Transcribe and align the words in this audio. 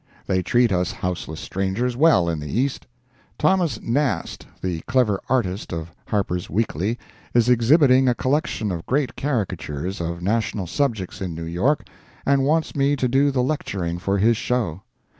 They 0.25 0.41
treat 0.41 0.71
us 0.71 0.91
houseless 0.91 1.39
strangers 1.39 1.95
well 1.95 2.27
in 2.27 2.39
the 2.39 2.49
East. 2.51 2.87
Thomas 3.37 3.79
Nast, 3.83 4.47
the 4.59 4.81
clever 4.87 5.21
artist 5.29 5.71
of 5.71 5.91
Harper's 6.07 6.49
Weekly 6.49 6.97
is 7.35 7.49
exhibiting 7.49 8.07
a 8.07 8.15
collection 8.15 8.71
of 8.71 8.87
great 8.87 9.15
caricatures 9.15 10.01
of 10.01 10.23
national 10.23 10.65
subjects 10.65 11.21
in 11.21 11.35
New 11.35 11.43
York 11.45 11.85
and 12.25 12.43
wants 12.45 12.75
me 12.75 12.95
to 12.95 13.07
do 13.07 13.29
the 13.29 13.43
lecturing 13.43 13.99
for 13.99 14.17
his 14.17 14.37
show. 14.37 14.81